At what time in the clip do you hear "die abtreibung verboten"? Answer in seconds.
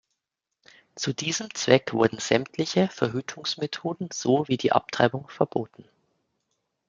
4.57-5.85